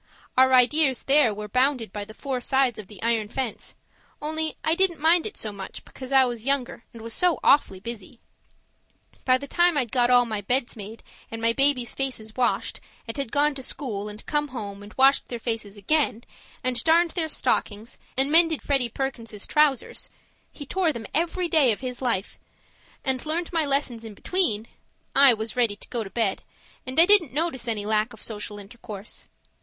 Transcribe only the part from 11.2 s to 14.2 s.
and my babies' faces washed and had gone to school